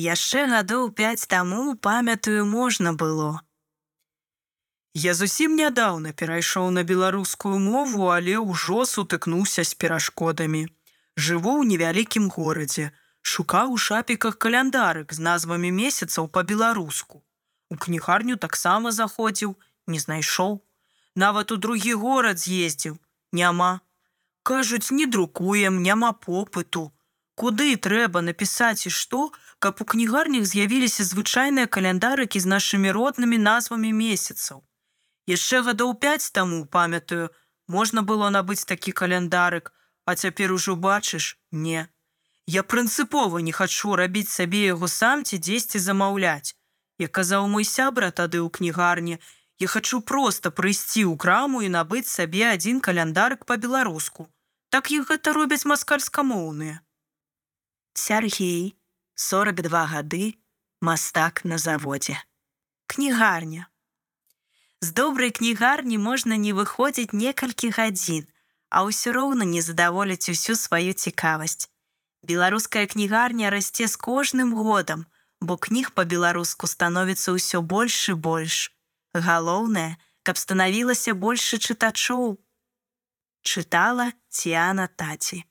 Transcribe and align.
Яшчэ 0.00 0.42
гадоў 0.50 0.84
пяць 0.98 1.28
таму 1.28 1.62
памятаю 1.86 2.44
можна 2.50 2.92
было. 3.00 3.30
Я 4.94 5.12
зусім 5.18 5.56
нядаўна 5.60 6.12
перайшоў 6.20 6.70
на 6.76 6.84
беларускую 6.90 7.58
мову, 7.64 8.08
але 8.14 8.38
ўжо 8.40 8.86
сутыкнуўся 8.92 9.64
з 9.70 9.76
перашкодамі. 9.82 10.62
Жыву 11.20 11.52
ў 11.60 11.68
невялікім 11.72 12.30
горадзе, 12.36 12.86
шукаў 13.32 13.76
у 13.76 13.82
шапіках 13.88 14.38
каляндарык 14.44 15.12
з 15.12 15.20
назвамі 15.26 15.70
месяцаў 15.82 16.30
па-беларуску. 16.38 17.20
У 17.68 17.76
кнігарню 17.76 18.36
таксама 18.46 18.96
заходзіў, 18.96 19.52
не 19.86 20.00
знайшоў. 20.00 20.64
Нават 21.14 21.52
у 21.52 21.60
другі 21.66 21.92
горад 22.06 22.40
з'ездзіў, 22.40 22.96
няма. 23.32 23.84
Кажуць, 24.42 24.90
не 24.90 25.04
друкуем, 25.06 25.82
няма 25.82 26.16
попыту. 26.16 26.88
Куды 27.34 27.76
трэба 27.76 28.20
напісаць 28.20 28.86
і 28.86 28.90
што, 28.90 29.32
каб 29.58 29.80
у 29.80 29.84
кнігарнях 29.84 30.44
з'явіліся 30.44 31.04
звычайныя 31.04 31.66
каляндарыкі 31.66 32.40
з 32.40 32.50
нашымі 32.52 32.90
роднымі 32.96 33.38
назвамі 33.38 33.92
месяцаў. 33.92 34.64
Яшчэ 35.26 35.62
гадоў 35.68 35.94
пяць 36.02 36.32
таму 36.36 36.66
памятаю, 36.66 37.30
можна 37.68 38.02
было 38.02 38.30
набыць 38.34 38.64
такі 38.64 38.92
каляндарык, 38.92 39.72
а 40.04 40.14
цяпер 40.14 40.52
ужо 40.52 40.76
бачыш, 40.76 41.38
не. 41.52 41.88
Я 42.46 42.62
прынцыпова 42.62 43.38
не 43.38 43.52
хачу 43.52 43.94
рабіць 44.00 44.32
сабе 44.32 44.64
яго 44.66 44.88
сам 44.88 45.24
ці 45.24 45.38
дзесьці 45.38 45.78
замаўляць. 45.78 46.56
Як 46.98 47.12
казаў 47.18 47.46
мой 47.48 47.64
сябра 47.64 48.10
тады 48.10 48.40
ў 48.42 48.50
кнігарні, 48.50 49.20
я 49.62 49.68
хачу 49.68 50.00
проста 50.00 50.50
прыйсці 50.50 51.06
ў 51.06 51.16
краму 51.16 51.62
і 51.62 51.70
набыць 51.76 52.10
сабе 52.10 52.48
адзін 52.50 52.80
каляндарык 52.80 53.46
па-беларуску. 53.46 54.26
Так 54.74 54.90
іх 54.90 55.08
гэта 55.12 55.32
робяць 55.36 55.64
маскальскамоўныя. 55.64 56.80
Сергей, 58.00 58.78
42 59.14 59.86
гады, 59.86 60.38
мастак 60.80 61.44
на 61.44 61.58
заводзе. 61.58 62.16
Кнігарня. 62.86 63.66
З 64.80 64.92
добрай 64.92 65.30
кнігарні 65.30 65.98
можна 65.98 66.38
не 66.40 66.54
выходзіць 66.56 67.12
некалькі 67.12 67.68
гадзін, 67.76 68.24
а 68.72 68.88
ўсё 68.88 69.12
роўна 69.12 69.44
не 69.44 69.60
задаволіць 69.60 70.32
усю 70.32 70.56
сваю 70.56 70.96
цікавасць. 70.96 71.68
Беларуская 72.24 72.86
кнігарня 72.88 73.52
расце 73.52 73.84
з 73.84 74.00
кожным 74.00 74.56
годам, 74.56 75.04
бо 75.44 75.60
кніг 75.60 75.92
па-беларуску 75.92 76.72
становіцца 76.72 77.36
ўсё 77.36 77.60
больш 77.60 78.08
і 78.08 78.16
больш. 78.16 78.72
Галоўнае, 79.12 80.00
каб 80.24 80.40
станавілася 80.40 81.12
больше 81.12 81.60
чытачоў. 81.60 82.40
Чытала 83.44 84.12
Ціана 84.32 84.88
Таці. 84.88 85.44